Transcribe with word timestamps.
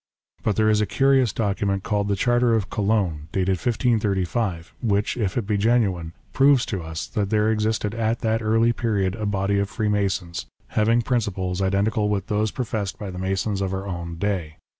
But 0.41 0.55
there 0.55 0.67
is 0.67 0.81
a 0.81 0.87
curious 0.87 1.31
document 1.31 1.83
called 1.83 2.07
the 2.07 2.15
Charter 2.15 2.55
of 2.55 2.71
Cologne 2.71 3.27
dated 3.31 3.57
1535, 3.57 4.73
which, 4.81 5.15
if 5.15 5.37
it 5.37 5.45
be 5.45 5.57
genuine, 5.57 6.13
proves 6.33 6.65
to 6.65 6.81
us 6.81 7.05
that 7.05 7.29
there 7.29 7.51
existed 7.51 7.93
at 7.93 8.21
that 8.21 8.41
early 8.41 8.73
period 8.73 9.13
a 9.13 9.27
body 9.27 9.59
of 9.59 9.69
Freemasons, 9.69 10.47
having 10.69 11.03
principles 11.03 11.61
identical 11.61 12.09
with 12.09 12.25
those 12.29 12.49
professed 12.49 12.97
by 12.97 13.11
the 13.11 13.19
Masons 13.19 13.61
of 13.61 13.75
our 13.75 13.85
own 13.85 14.15
day. 14.15 14.57